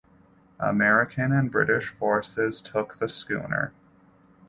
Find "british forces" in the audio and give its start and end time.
1.51-2.59